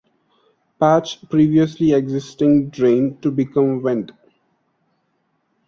[0.79, 4.11] Patch previously existing drain to become vent.